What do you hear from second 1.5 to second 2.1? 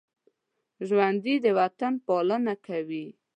وطن